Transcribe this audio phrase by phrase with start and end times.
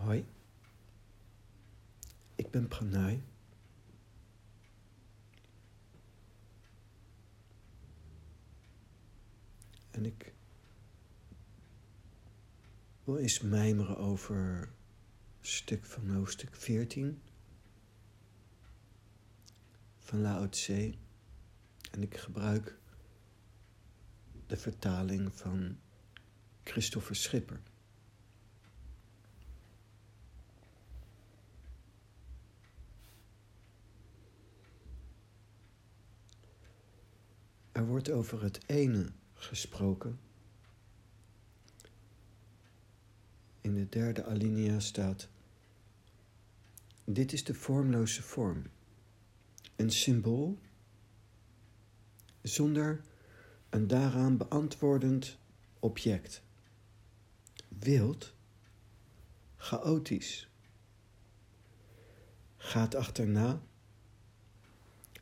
[0.00, 0.26] Hoi,
[2.34, 3.22] ik ben Pranay.
[9.90, 10.34] En ik
[13.04, 14.72] wil eens mijmeren over
[15.40, 17.22] stuk van hoofdstuk 14
[19.98, 20.94] van Lao Tse.
[21.90, 22.78] En ik gebruik
[24.46, 25.78] de vertaling van
[26.62, 27.60] Christopher Schipper.
[37.80, 40.20] Er wordt over het ene gesproken.
[43.60, 45.28] In de derde alinea staat:
[47.04, 48.62] Dit is de vormloze vorm.
[49.76, 50.58] Een symbool
[52.42, 53.00] zonder
[53.70, 55.38] een daaraan beantwoordend
[55.78, 56.42] object.
[57.68, 58.34] Wild,
[59.56, 60.48] chaotisch.
[62.56, 63.62] Gaat achterna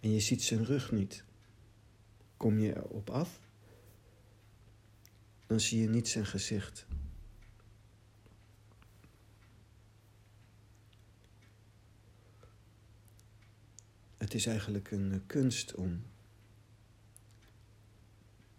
[0.00, 1.27] en je ziet zijn rug niet.
[2.39, 3.41] Kom je erop af,
[5.47, 6.86] dan zie je niet zijn gezicht.
[14.16, 16.03] Het is eigenlijk een kunst om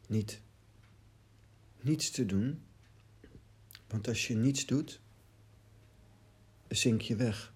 [0.08, 0.42] niet
[1.82, 2.64] niets te doen,
[3.88, 5.00] want als je niets doet,
[6.68, 7.54] zink je weg.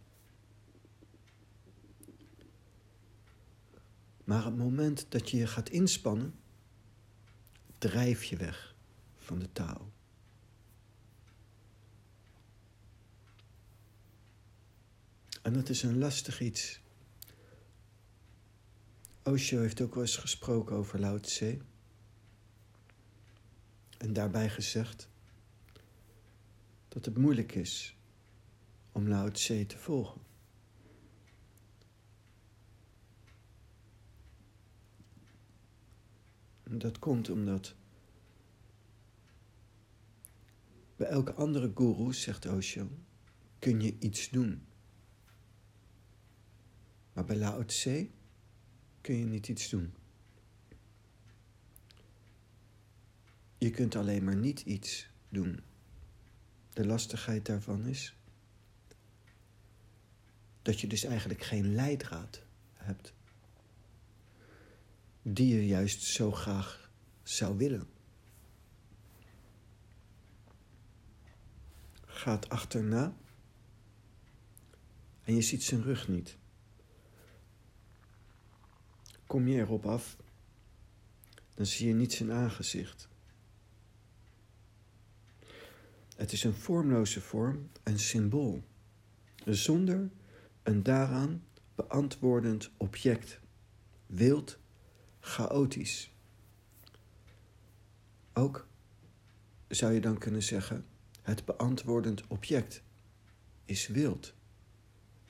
[4.24, 6.34] Maar het moment dat je je gaat inspannen,
[7.78, 8.76] drijf je weg
[9.18, 9.92] van de taal.
[15.42, 16.82] En dat is een lastig iets.
[19.24, 21.20] Osho heeft ook wel eens gesproken over Lao.
[23.98, 25.10] En daarbij gezegd
[26.88, 27.96] dat het moeilijk is
[28.92, 30.23] om Lao te volgen.
[36.78, 37.76] Dat komt omdat
[40.96, 42.90] bij elke andere guru, zegt Osho,
[43.60, 44.66] kun je iets doen.
[47.14, 48.10] Maar bij Lao Tse
[49.02, 49.94] kun je niet iets doen.
[53.58, 55.60] Je kunt alleen maar niet iets doen.
[56.74, 58.16] De lastigheid daarvan is
[60.62, 63.14] dat je dus eigenlijk geen leidraad hebt.
[65.26, 66.92] Die je juist zo graag
[67.24, 67.88] zou willen.
[72.06, 73.16] Gaat achterna
[75.24, 76.38] en je ziet zijn rug niet.
[79.28, 80.18] Kom je erop af,
[81.54, 83.08] dan zie je niet zijn aangezicht.
[86.16, 88.64] Het is een vormloze vorm, een symbool,
[89.46, 90.10] zonder
[90.64, 91.44] een daaraan
[91.76, 93.40] beantwoordend object,
[94.06, 94.60] wild,
[95.24, 96.12] chaotisch.
[98.34, 98.68] Ook
[99.68, 100.86] zou je dan kunnen zeggen,
[101.22, 102.84] het beantwoordend object
[103.66, 104.34] is wild,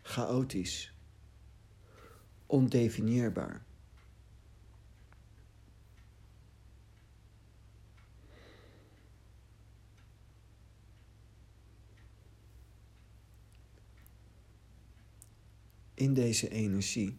[0.02, 0.94] chaotisch,
[2.46, 3.66] ondefinieerbaar.
[15.94, 17.18] in deze energie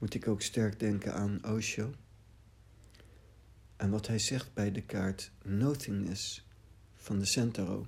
[0.00, 1.94] moet ik ook sterk denken aan Osho.
[3.76, 6.46] En wat hij zegt bij de kaart Nothingness
[6.96, 7.86] van de Centauro.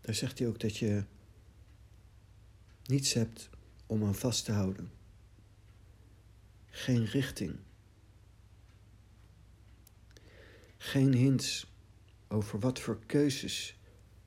[0.00, 1.04] Daar zegt hij ook dat je
[2.84, 3.50] niets hebt
[3.86, 4.92] om aan vast te houden.
[6.66, 7.56] Geen richting.
[10.84, 11.72] Geen hints
[12.28, 13.78] over wat voor keuzes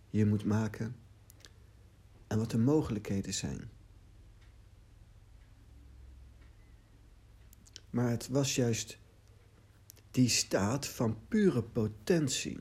[0.09, 0.95] je moet maken
[2.27, 3.69] en wat de mogelijkheden zijn.
[7.89, 8.97] Maar het was juist
[10.11, 12.59] die staat van pure potentie.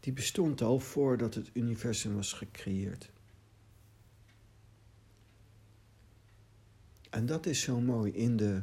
[0.00, 3.10] Die bestond al voordat het universum was gecreëerd.
[7.10, 8.62] En dat is zo mooi in de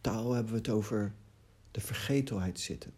[0.00, 1.14] taal hebben we het over
[1.70, 2.94] de vergetelheid zitten.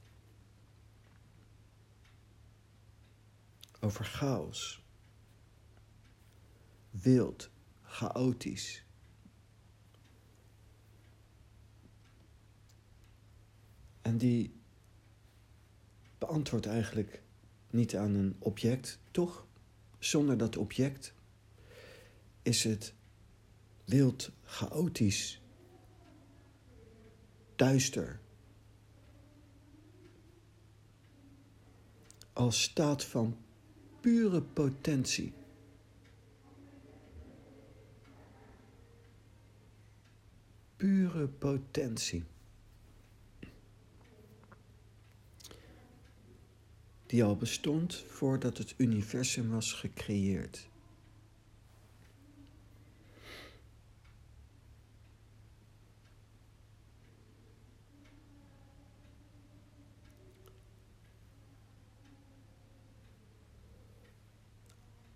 [3.81, 4.85] Over chaos.
[6.91, 7.51] Wild,
[7.83, 8.85] chaotisch.
[14.03, 14.55] En die
[16.19, 17.23] beantwoordt eigenlijk
[17.71, 19.47] niet aan een object, toch?
[19.99, 21.15] Zonder dat object
[22.43, 22.95] is het
[23.85, 25.40] wild, chaotisch,
[27.61, 28.21] duister.
[32.33, 33.37] Als staat van
[34.01, 35.33] pure potentie.
[40.77, 42.25] Pure potentie.
[47.07, 50.70] Die al bestond voordat het universum was gecreëerd.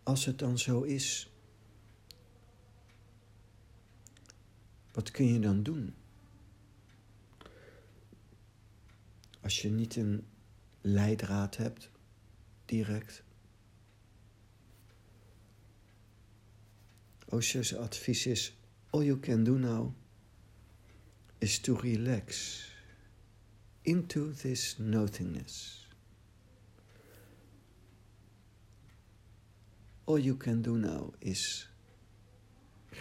[0.04, 1.30] Als het dan zo is,
[4.92, 5.94] wat kun je dan doen?
[9.40, 10.26] Als je niet een
[10.80, 11.90] leidraad hebt,
[12.64, 13.22] direct.
[17.28, 18.56] Osho's advies is:
[18.90, 19.94] all you can do now
[21.38, 22.62] is to relax
[23.82, 25.83] into this nothingness.
[30.04, 31.68] All you can do now is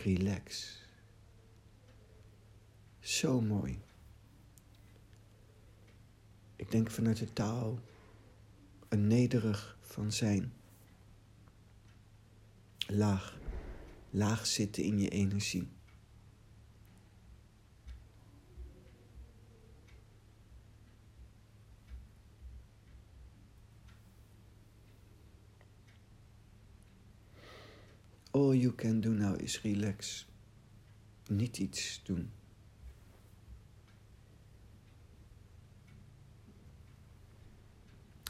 [0.04, 0.78] relax.
[3.00, 3.80] Zo mooi.
[6.56, 7.80] Ik denk vanuit de taal
[8.90, 10.54] een nederig van zijn.
[12.88, 13.38] Laag,
[14.10, 15.68] laag zitten in je energie.
[28.34, 30.28] All you can do now is relax.
[31.28, 32.32] Niet iets doen.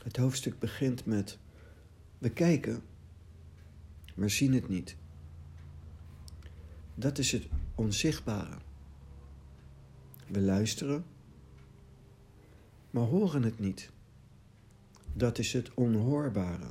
[0.04, 1.38] Het hoofdstuk begint met:
[2.18, 2.84] We kijken,
[4.16, 4.96] maar zien het niet.
[6.96, 8.58] Dat is het onzichtbare.
[10.28, 11.06] We luisteren,
[12.90, 13.92] maar horen het niet.
[15.14, 16.70] Dat is het onhoorbare.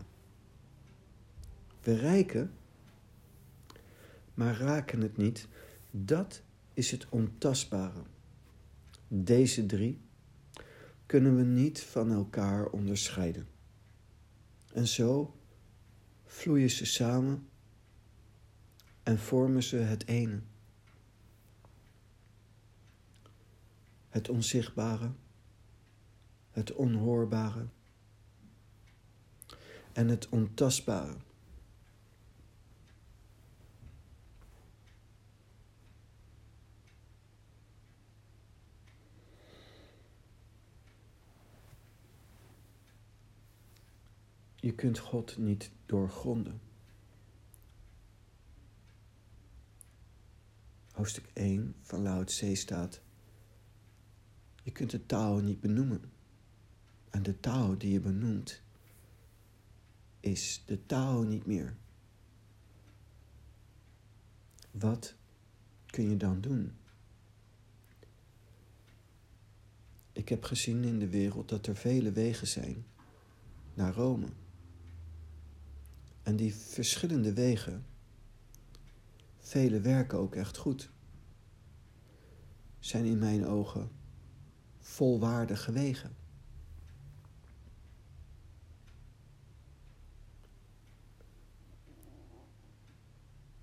[1.81, 2.53] We rijken,
[4.35, 5.49] maar raken het niet.
[5.91, 6.43] Dat
[6.75, 8.03] is het ontastbare.
[9.09, 10.01] Deze drie
[11.07, 13.49] kunnen we niet van elkaar onderscheiden.
[14.73, 15.37] En zo
[16.25, 17.49] vloeien ze samen
[19.03, 20.41] en vormen ze het ene.
[24.09, 25.13] Het onzichtbare,
[26.51, 27.67] het onhoorbare
[29.93, 31.17] en het ontastbare.
[44.63, 46.61] Je kunt God niet doorgronden.
[50.93, 53.01] Hoofdstuk 1 van Lao Tse staat:
[54.63, 56.13] Je kunt de Tao niet benoemen.
[57.11, 58.63] En de Tao die je benoemt,
[60.21, 61.77] is de Tao niet meer.
[64.71, 65.15] Wat
[65.87, 66.73] kun je dan doen?
[70.13, 72.85] Ik heb gezien in de wereld dat er vele wegen zijn
[73.75, 74.27] naar Rome.
[76.33, 77.87] En die verschillende wegen,
[79.39, 80.91] vele werken ook echt goed,
[82.79, 83.91] zijn in mijn ogen
[84.79, 86.17] volwaardige wegen.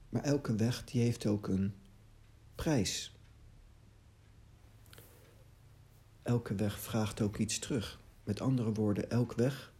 [0.09, 1.73] Maar elke weg die heeft ook een
[2.55, 3.17] prijs.
[6.21, 7.99] Elke weg vraagt ook iets terug.
[8.23, 9.73] Met andere woorden, elke weg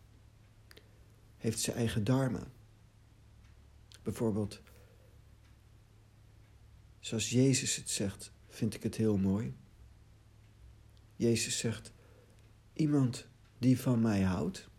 [1.38, 2.48] heeft zijn eigen dharma.
[4.10, 4.62] Bijvoorbeeld,
[7.00, 9.56] zoals Jezus het zegt, vind ik het heel mooi.
[11.16, 11.92] Jezus zegt:
[12.74, 14.70] Iemand die van mij houdt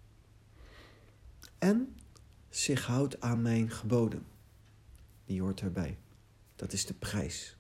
[1.59, 1.97] en
[2.49, 4.27] zich houdt aan mijn geboden,
[5.25, 5.99] die hoort erbij.
[6.57, 7.57] Dat is de prijs.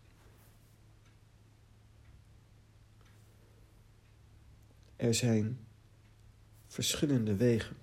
[4.97, 5.67] Er zijn
[6.67, 7.77] verschillende wegen.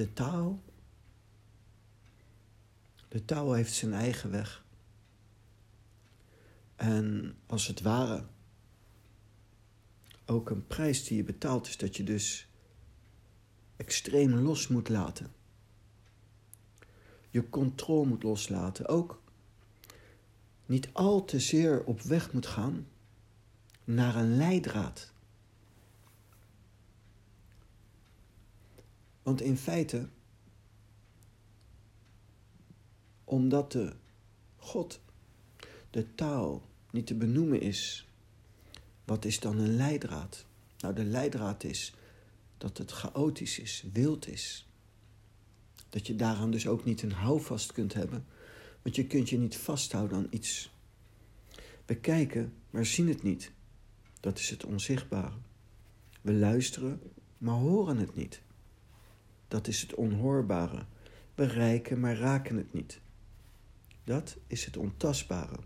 [0.00, 0.62] De taal,
[3.08, 4.64] de taal heeft zijn eigen weg.
[6.76, 8.26] En als het ware
[10.26, 12.48] ook een prijs die je betaalt is dat je dus
[13.76, 15.32] extreem los moet laten.
[17.30, 18.88] Je controle moet loslaten.
[18.88, 19.22] Ook
[20.66, 22.86] niet al te zeer op weg moet gaan
[23.84, 25.12] naar een leidraad.
[29.30, 30.08] Want in feite,
[33.24, 33.92] omdat de
[34.56, 35.00] God,
[35.90, 38.08] de taal, niet te benoemen is,
[39.04, 40.46] wat is dan een leidraad?
[40.78, 41.94] Nou, de leidraad is
[42.58, 44.68] dat het chaotisch is, wild is.
[45.88, 48.26] Dat je daaraan dus ook niet een houvast kunt hebben,
[48.82, 50.70] want je kunt je niet vasthouden aan iets.
[51.86, 53.52] We kijken, maar zien het niet.
[54.20, 55.36] Dat is het onzichtbare.
[56.20, 57.00] We luisteren,
[57.38, 58.42] maar horen het niet.
[59.50, 60.84] Dat is het onhoorbare.
[61.34, 63.00] We reiken, maar raken het niet.
[64.04, 65.56] Dat is het ontastbare.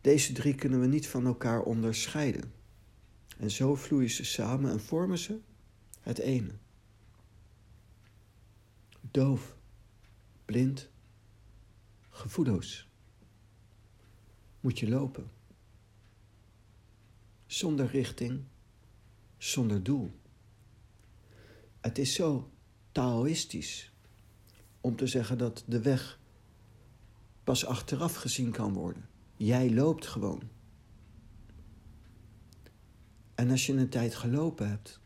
[0.00, 2.52] Deze drie kunnen we niet van elkaar onderscheiden.
[3.38, 5.38] En zo vloeien ze samen en vormen ze
[6.00, 6.52] het ene.
[9.00, 9.56] Doof,
[10.44, 10.88] blind,
[12.10, 12.88] gevoelloos.
[14.60, 15.30] Moet je lopen.
[17.46, 18.44] Zonder richting,
[19.38, 20.10] zonder doel.
[21.88, 22.50] Het is zo
[22.92, 23.92] Taoïstisch
[24.80, 26.20] om te zeggen dat de weg
[27.44, 29.08] pas achteraf gezien kan worden.
[29.36, 30.42] Jij loopt gewoon.
[33.34, 35.00] En als je een tijd gelopen hebt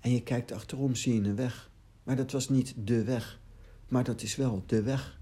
[0.00, 1.70] en je kijkt achterom, zie je een weg.
[2.02, 3.40] Maar dat was niet de weg,
[3.88, 5.20] maar dat is wel de weg.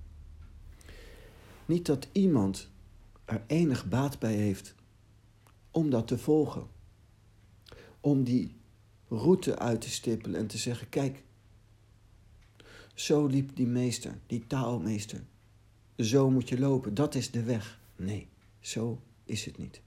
[1.67, 2.71] Niet dat iemand
[3.25, 4.75] er enig baat bij heeft
[5.71, 6.67] om dat te volgen.
[8.01, 8.56] Om die
[9.09, 11.23] route uit te stippelen en te zeggen: kijk,
[12.95, 15.25] zo liep die meester, die taalmeester.
[15.97, 17.81] Zo moet je lopen, dat is de weg.
[17.97, 18.29] Nee,
[18.61, 19.81] zo is het niet.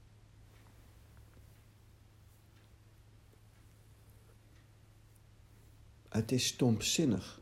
[6.08, 7.40] Het is stompzinnig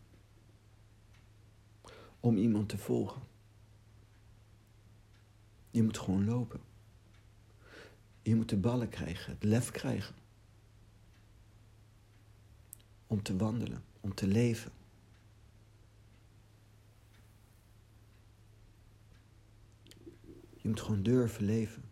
[2.21, 3.23] om iemand te volgen.
[5.71, 6.61] Je moet gewoon lopen.
[8.23, 10.15] Je moet de ballen krijgen, het lef krijgen.
[13.11, 14.73] Om te wandelen, om te leven.
[20.57, 21.83] Je moet gewoon durven leven.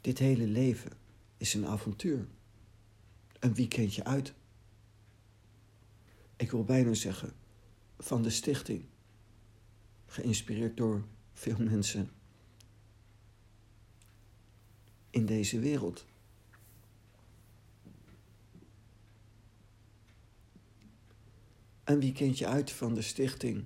[0.00, 0.92] Dit hele leven
[1.36, 2.28] is een avontuur.
[3.38, 4.34] Een weekendje uit.
[6.36, 7.32] Ik wil bijna zeggen,
[7.98, 8.84] van de stichting.
[10.06, 12.10] Geïnspireerd door veel mensen
[15.10, 16.06] in deze wereld.
[21.84, 23.64] Een weekendje uit van de stichting.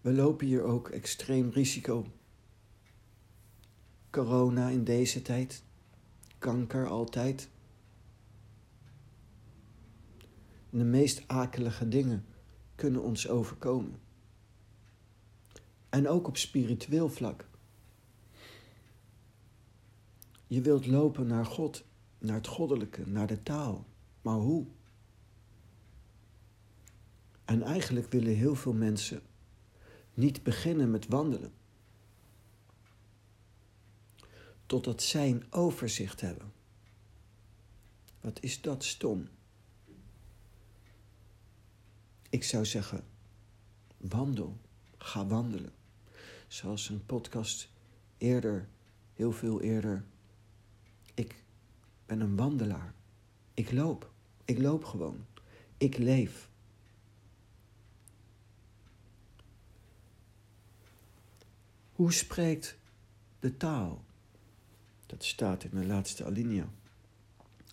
[0.00, 2.06] We lopen hier ook extreem risico.
[4.10, 5.62] Corona in deze tijd,
[6.38, 7.48] kanker altijd.
[10.70, 12.24] De meest akelige dingen
[12.74, 14.00] kunnen ons overkomen.
[15.88, 17.48] En ook op spiritueel vlak.
[20.46, 21.84] Je wilt lopen naar God,
[22.18, 23.86] naar het goddelijke, naar de taal.
[24.22, 24.66] Maar hoe?
[27.50, 29.22] En eigenlijk willen heel veel mensen
[30.14, 31.52] niet beginnen met wandelen.
[34.66, 36.52] Totdat zij een overzicht hebben.
[38.20, 39.28] Wat is dat stom?
[42.28, 43.04] Ik zou zeggen,
[43.96, 44.60] wandel,
[44.98, 45.72] ga wandelen.
[46.48, 47.70] Zoals een podcast
[48.18, 48.68] eerder,
[49.14, 50.04] heel veel eerder.
[51.14, 51.44] Ik
[52.06, 52.94] ben een wandelaar.
[53.54, 54.10] Ik loop.
[54.44, 55.26] Ik loop gewoon.
[55.76, 56.49] Ik leef.
[62.00, 62.78] Hoe spreekt
[63.40, 64.04] de taal?
[65.06, 66.68] Dat staat in de laatste alinea.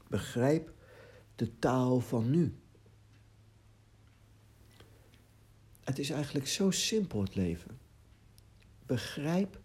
[0.08, 0.74] Begrijp
[1.36, 2.56] de taal van nu.
[5.84, 7.80] Het is eigenlijk zo simpel het leven.
[8.86, 9.60] Begrijp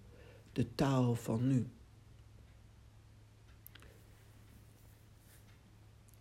[0.52, 1.66] de taal van nu.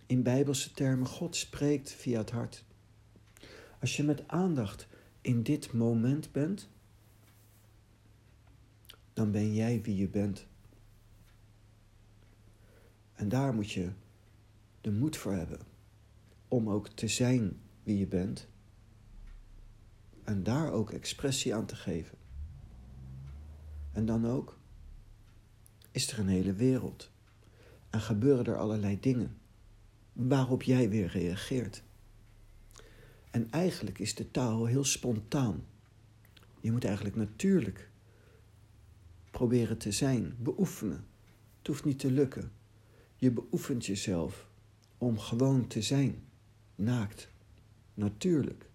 [0.06, 2.64] In bijbelse termen, God spreekt via het hart.
[3.80, 4.88] Als je met aandacht
[5.22, 6.70] in dit moment bent,
[9.14, 10.46] dan ben jij wie je bent.
[13.14, 13.92] En daar moet je
[14.82, 15.60] de moed voor hebben
[16.48, 18.48] om ook te zijn wie je bent
[20.24, 22.18] en daar ook expressie aan te geven.
[23.92, 24.60] En dan ook
[25.92, 27.12] is er een hele wereld
[27.90, 29.38] en gebeuren er allerlei dingen
[30.14, 31.84] waarop jij weer reageert.
[33.32, 35.66] En eigenlijk is de taal heel spontaan.
[36.60, 37.91] Je moet eigenlijk natuurlijk
[39.32, 41.08] proberen te zijn, beoefenen.
[41.58, 42.52] Het hoeft niet te lukken.
[43.16, 44.48] Je beoefent jezelf
[44.98, 46.24] om gewoon te zijn,
[46.76, 47.30] naakt,
[47.94, 48.70] natuurlijk,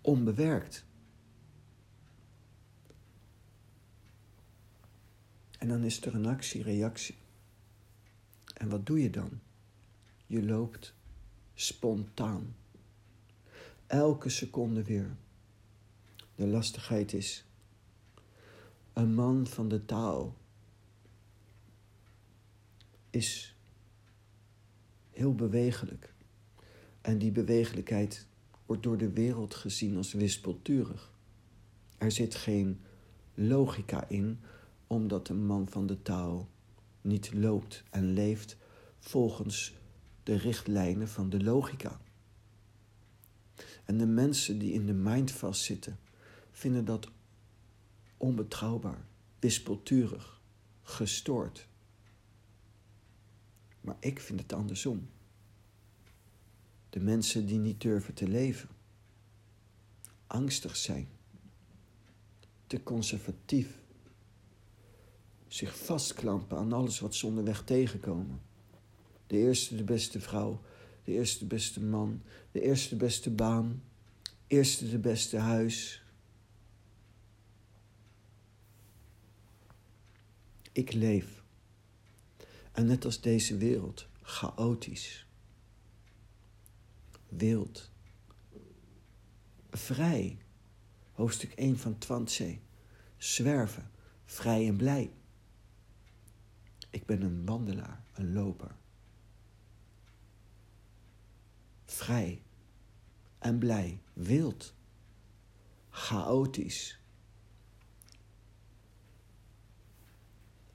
[0.00, 0.84] onbewerkt.
[5.58, 7.16] En dan is er een actie-reactie.
[8.54, 9.40] En wat doe je dan?
[10.26, 10.94] Je loopt
[11.54, 12.56] spontaan.
[13.86, 15.16] Elke seconde weer.
[16.34, 17.44] De lastigheid is,
[18.92, 20.36] een man van de taal
[23.10, 23.56] is
[25.10, 26.14] heel bewegelijk.
[27.00, 28.26] En die bewegelijkheid
[28.66, 31.12] wordt door de wereld gezien als wispelturig.
[31.98, 32.80] Er zit geen
[33.34, 34.40] logica in,
[34.86, 36.48] omdat een man van de taal
[37.00, 38.56] niet loopt en leeft
[38.98, 39.74] volgens
[40.22, 42.00] de richtlijnen van de logica.
[43.84, 45.98] En de mensen die in de mind vastzitten,
[46.50, 47.10] vinden dat
[48.20, 49.04] onbetrouwbaar,
[49.38, 50.40] wispelturig,
[50.82, 51.66] gestoord.
[53.80, 55.08] Maar ik vind het andersom.
[56.90, 58.68] De mensen die niet durven te leven,
[60.26, 61.08] angstig zijn,
[62.66, 63.78] te conservatief,
[65.48, 68.40] zich vastklampen aan alles wat ze onderweg tegenkomen.
[69.26, 70.60] De eerste de beste vrouw,
[71.04, 72.22] de eerste de beste man,
[72.52, 73.82] de eerste de beste baan,
[74.46, 75.99] eerste de beste huis.
[80.72, 81.42] Ik leef.
[82.72, 85.26] En net als deze wereld, chaotisch,
[87.28, 87.90] wild,
[89.70, 90.38] vrij.
[91.12, 92.58] Hoofdstuk 1 van Twantse.
[93.16, 93.90] Zwerven,
[94.24, 95.12] vrij en blij.
[96.90, 98.76] Ik ben een wandelaar, een loper.
[101.84, 102.42] Vrij
[103.38, 104.74] en blij, wild,
[105.90, 106.99] chaotisch.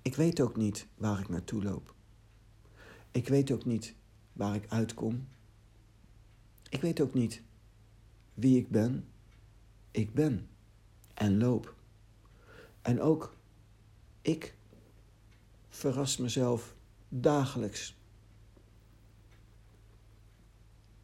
[0.06, 1.94] Ik weet ook niet waar ik naartoe loop.
[3.12, 3.96] Ik weet ook niet
[4.34, 5.28] waar ik uitkom.
[6.70, 7.42] Ik weet ook niet
[8.34, 9.08] wie ik ben.
[9.92, 10.50] Ik ben
[11.14, 11.76] en loop.
[12.82, 13.36] En ook
[14.22, 14.56] ik
[15.70, 16.76] verras mezelf
[17.10, 17.98] dagelijks.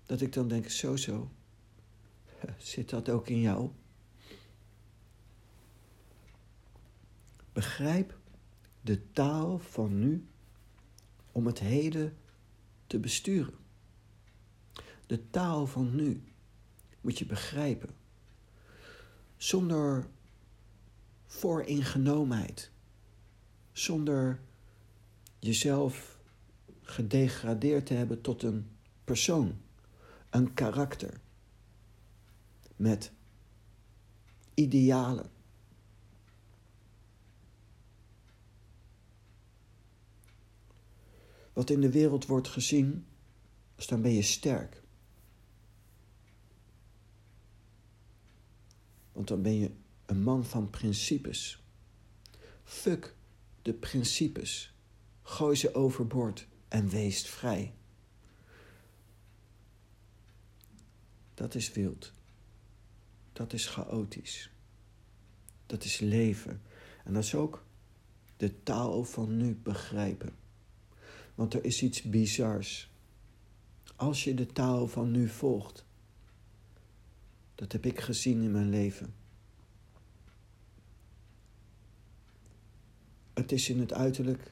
[0.06, 1.32] Dat ik dan denk, zo zo,
[2.58, 3.70] zit dat ook in jou?
[7.54, 8.20] Begrijp
[8.82, 10.28] de taal van nu
[11.32, 12.18] om het heden
[12.88, 13.54] te besturen.
[15.06, 16.24] De taal van nu
[17.02, 17.90] moet je begrijpen.
[19.38, 20.08] Zonder
[21.26, 22.72] vooringenomenheid.
[23.72, 24.40] Zonder
[25.40, 26.20] jezelf
[26.82, 28.68] gedegradeerd te hebben tot een
[29.04, 29.62] persoon,
[30.30, 31.20] een karakter.
[32.76, 33.12] Met
[34.54, 35.41] idealen.
[41.54, 43.06] Wat in de wereld wordt gezien,
[43.76, 44.82] dus dan ben je sterk.
[49.12, 49.72] Want dan ben je
[50.06, 51.64] een man van principes.
[52.64, 53.16] Fuck
[53.62, 54.74] de principes.
[55.22, 57.74] Gooi ze overboord en wees vrij.
[61.34, 62.14] Dat is wild.
[63.34, 64.52] Dat is chaotisch.
[65.66, 66.62] Dat is leven.
[67.04, 67.66] En dat is ook
[68.38, 70.41] de taal van nu begrijpen.
[71.42, 72.90] Want er is iets bizars.
[73.96, 75.86] Als je de taal van nu volgt.
[77.56, 79.14] Dat heb ik gezien in mijn leven.
[83.34, 84.52] Het is in het uiterlijk.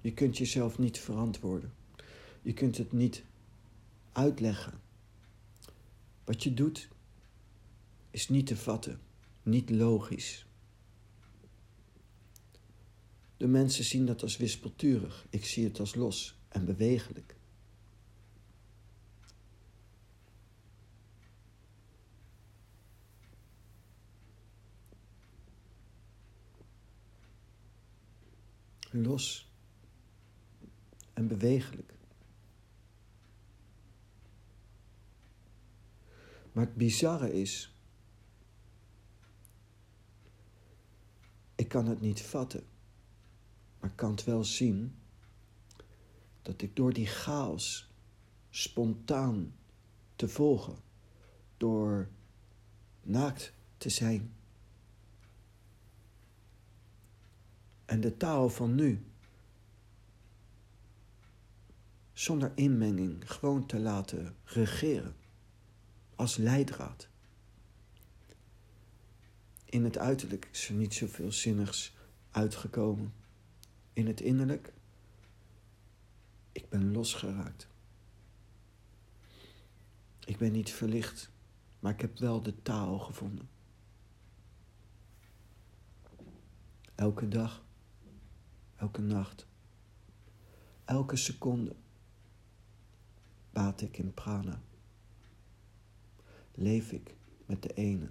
[0.00, 1.72] Je kunt jezelf niet verantwoorden.
[2.42, 3.24] Je kunt het niet
[4.12, 4.80] uitleggen.
[6.24, 6.88] Wat je doet
[8.10, 9.00] is niet te vatten,
[9.42, 10.45] niet logisch.
[13.36, 15.26] De mensen zien dat als wispelturig.
[15.30, 17.34] Ik zie het als los en bewegelijk.
[28.90, 29.50] Los
[31.12, 31.94] en bewegelijk.
[36.52, 37.74] Maar het bizarre is,
[41.54, 42.64] ik kan het niet vatten,
[43.86, 44.94] maar kan het wel zien
[46.42, 47.90] dat ik door die chaos
[48.50, 49.54] spontaan
[50.16, 50.76] te volgen,
[51.56, 52.08] door
[53.02, 54.34] naakt te zijn
[57.84, 59.04] en de taal van nu,
[62.12, 65.16] zonder inmenging, gewoon te laten regeren
[66.14, 67.08] als leidraad.
[69.64, 71.96] In het uiterlijk is er niet zoveel zinnigs
[72.30, 73.24] uitgekomen.
[73.96, 74.72] In het innerlijk,
[76.52, 77.68] ik ben losgeraakt.
[80.24, 81.30] Ik ben niet verlicht,
[81.80, 83.48] maar ik heb wel de taal gevonden.
[86.94, 87.64] Elke dag
[88.76, 89.46] elke nacht,
[90.84, 91.76] elke seconde
[93.50, 94.62] baat ik in prana.
[96.54, 97.14] Leef ik
[97.46, 98.10] met de ene.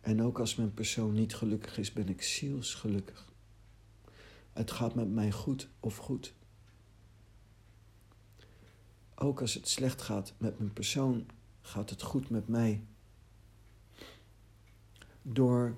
[0.00, 3.29] En ook als mijn persoon niet gelukkig is, ben ik zielsgelukkig.
[4.52, 6.34] Het gaat met mij goed of goed.
[9.14, 11.26] Ook als het slecht gaat met mijn persoon,
[11.60, 12.84] gaat het goed met mij.
[15.22, 15.76] Door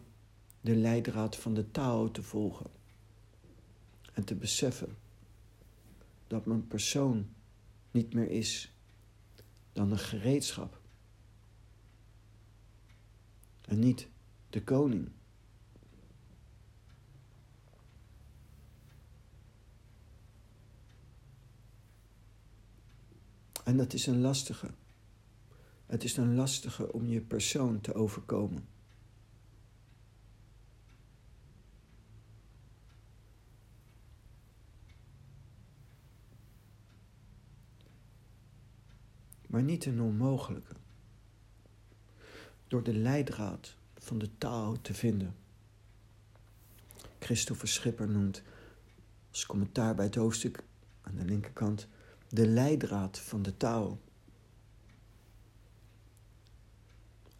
[0.61, 2.71] de leidraad van de Tao te volgen
[4.13, 4.97] en te beseffen
[6.27, 7.29] dat mijn persoon
[7.91, 8.73] niet meer is
[9.73, 10.81] dan een gereedschap
[13.61, 14.09] en niet
[14.51, 15.11] de koning.
[23.73, 24.71] En dat is een lastige.
[25.87, 28.69] Het is een lastige om je persoon te overkomen.
[39.47, 40.75] Maar niet een onmogelijke.
[42.69, 45.35] Door de leidraad van de taal te vinden.
[47.19, 48.43] Christopher Schipper noemt
[49.31, 50.65] als commentaar bij het hoofdstuk
[51.01, 51.89] aan de linkerkant
[52.33, 54.01] de leidraad van de taal.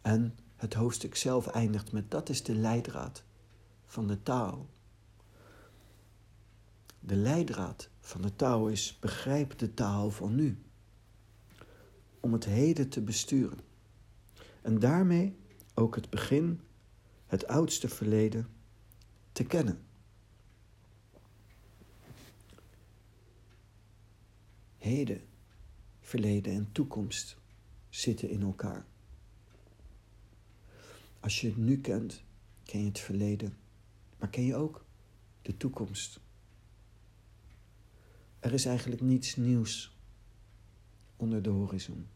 [0.01, 3.23] En het hoofdstuk zelf eindigt met dat is de leidraad
[3.85, 4.69] van de taal.
[6.99, 10.63] De leidraad van de taal is begrijp de taal van nu.
[12.19, 13.59] Om het heden te besturen.
[14.61, 15.37] En daarmee
[15.73, 16.61] ook het begin,
[17.27, 18.47] het oudste verleden,
[19.31, 19.83] te kennen.
[24.83, 25.21] Heden,
[25.99, 27.37] verleden en toekomst
[27.89, 28.85] zitten in elkaar.
[31.19, 32.23] Als je het nu kent,
[32.63, 33.57] ken je het verleden,
[34.17, 34.85] maar ken je ook
[35.41, 36.19] de toekomst.
[38.39, 39.97] Er is eigenlijk niets nieuws
[41.15, 42.07] onder de horizon.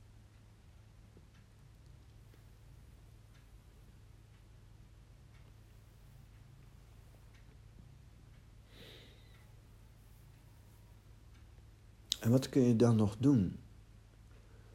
[12.38, 13.60] Wat kun je dan nog doen?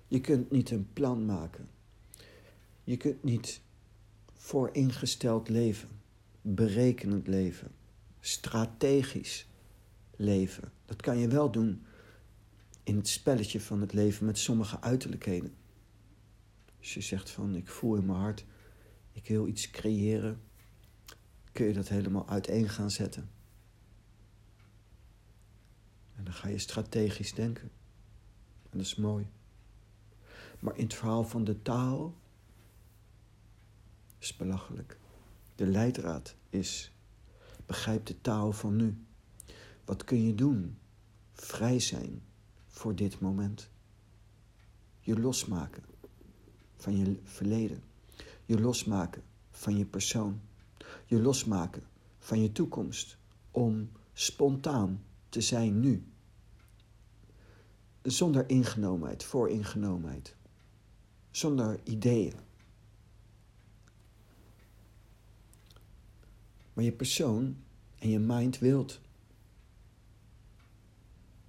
[0.07, 1.69] Je kunt niet een plan maken.
[2.85, 3.61] Je kunt niet
[4.33, 5.89] vooringesteld leven,
[6.41, 7.71] berekenend leven,
[8.21, 9.49] strategisch
[10.17, 10.73] leven.
[10.85, 11.83] Dat kan je wel doen
[12.83, 15.55] in het spelletje van het leven met sommige uiterlijkheden.
[16.79, 18.45] Als je zegt van ik voel in mijn hart,
[19.13, 20.41] ik wil iets creëren,
[21.53, 23.31] kun je dat helemaal uiteen gaan zetten.
[26.23, 27.71] En dan ga je strategisch denken.
[28.63, 29.27] En dat is mooi.
[30.59, 32.15] Maar in het verhaal van de taal
[34.19, 34.99] is belachelijk.
[35.55, 36.93] De leidraad is:
[37.67, 39.05] begrijp de taal van nu.
[39.85, 40.79] Wat kun je doen?
[41.33, 42.23] Vrij zijn
[42.67, 43.71] voor dit moment.
[45.01, 45.85] Je losmaken
[46.77, 47.83] van je verleden.
[48.45, 50.41] Je losmaken van je persoon.
[51.07, 51.83] Je losmaken
[52.19, 53.17] van je toekomst.
[53.51, 56.12] Om spontaan te zijn nu.
[58.03, 60.37] Zonder ingenomenheid, vooringenomenheid.
[61.31, 62.35] Zonder ideeën.
[66.73, 67.57] Maar je persoon
[67.99, 69.01] en je mind wilt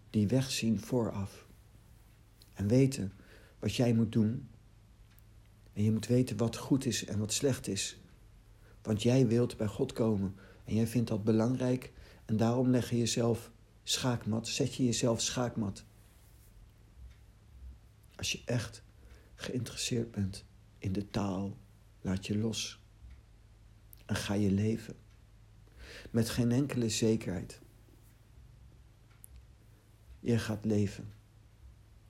[0.10, 1.48] die weg zien vooraf.
[2.54, 3.13] En weten
[3.60, 4.48] wat jij moet doen.
[5.74, 7.98] En je moet weten wat goed is en wat slecht is.
[8.82, 10.36] Want jij wilt bij God komen
[10.66, 11.92] en jij vindt dat belangrijk.
[12.26, 13.52] En daarom leg je jezelf
[13.84, 15.86] schaakmat, zet je jezelf schaakmat.
[18.24, 18.84] Als je echt
[19.36, 20.46] geïnteresseerd bent
[20.78, 21.58] in de taal,
[22.02, 22.80] laat je los.
[24.06, 24.96] En ga je leven.
[26.12, 27.62] Met geen enkele zekerheid.
[30.20, 31.14] Je gaat leven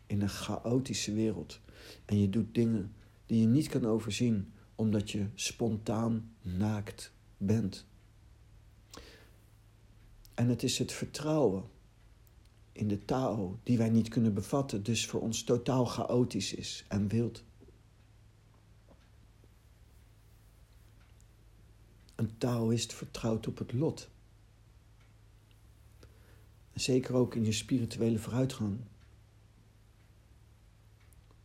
[0.06, 1.60] in een chaotische wereld.
[2.06, 2.94] En je doet dingen
[3.26, 7.86] die je niet kan overzien, omdat je spontaan naakt bent.
[10.34, 11.70] En het is het vertrouwen
[12.74, 17.08] in de taal die wij niet kunnen bevatten, dus voor ons totaal chaotisch is en
[17.08, 17.44] wild.
[22.16, 24.10] Een Taoïst vertrouwt op het lot.
[26.74, 28.80] Zeker ook in je spirituele vooruitgang.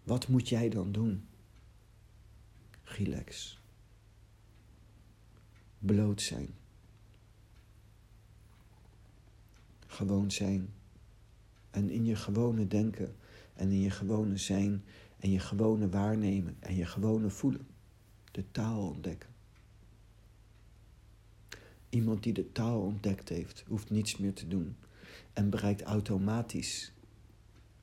[0.03, 1.29] Wat moet jij dan doen?
[2.83, 3.59] Relax.
[5.79, 6.55] Bloot zijn.
[9.87, 10.78] Gewoon zijn.
[11.79, 13.17] En in je gewone denken
[13.55, 14.85] en in je gewone zijn
[15.19, 17.67] en je gewone waarnemen en je gewone voelen
[18.31, 19.29] de taal ontdekken.
[21.89, 24.77] Iemand die de taal ontdekt heeft, hoeft niets meer te doen
[25.33, 26.93] en bereikt automatisch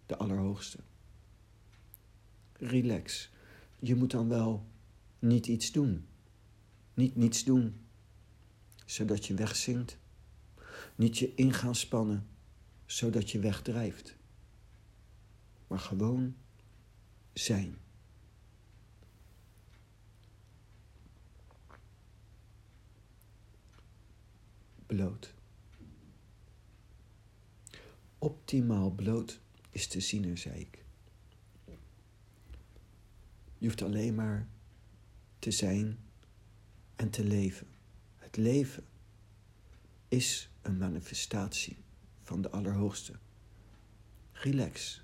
[0.05, 0.77] de Allerhoogste.
[2.53, 3.29] Relax.
[3.79, 4.65] Je moet dan wel
[5.19, 6.05] niet iets doen.
[6.93, 7.75] Niet niets doen,
[8.85, 9.97] zodat je wegzinkt.
[10.95, 12.27] Niet je in gaan spannen,
[12.85, 14.15] zodat je wegdrijft.
[15.67, 16.35] Maar gewoon
[17.33, 17.77] zijn.
[24.85, 25.33] Bloot.
[28.17, 30.83] Optimaal bloot is de ziener, zei ik.
[33.57, 34.47] Je hoeft alleen maar
[35.39, 35.99] te zijn
[36.95, 37.67] en te leven.
[38.15, 38.83] Het leven
[40.07, 41.84] is een manifestatie
[42.25, 43.13] van de Allerhoogste.
[44.31, 45.03] Relax.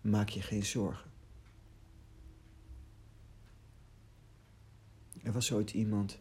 [0.00, 1.10] Maak je geen zorgen.
[5.22, 6.18] Er was ooit iemand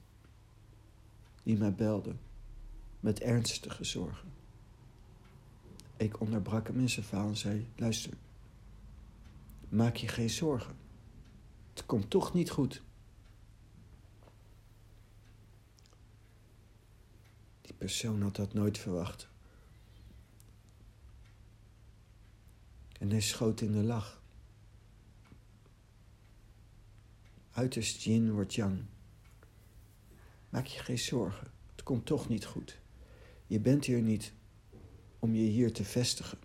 [1.43, 2.15] die mij belde
[2.99, 4.31] met ernstige zorgen.
[5.97, 8.13] Ik onderbrak hem in zijn verhaal en zei: Luister,
[9.69, 10.75] maak je geen zorgen.
[11.73, 12.81] Het komt toch niet goed.
[17.61, 19.29] Die persoon had dat nooit verwacht.
[22.99, 24.21] En hij schoot in de lach.
[27.51, 28.85] Uiterst yin wordt yang.
[30.49, 31.47] Maak je geen zorgen.
[31.71, 32.79] Het komt toch niet goed.
[33.47, 34.33] Je bent hier niet
[35.19, 36.37] om je hier te vestigen.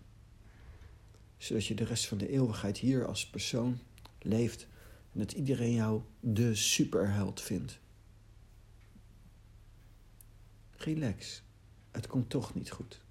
[1.37, 3.79] Zodat je de rest van de eeuwigheid hier als persoon
[4.19, 4.67] leeft
[5.11, 7.79] en dat iedereen jou de superheld vindt.
[10.71, 11.43] Relax,
[11.91, 13.01] het komt toch niet goed.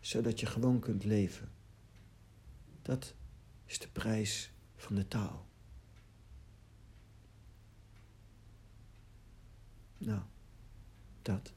[0.00, 1.57] Zodat je gewoon kunt leven.
[2.88, 3.14] Dat
[3.64, 5.48] is de prijs van de taal.
[9.98, 10.22] Nou,
[11.22, 11.52] dat.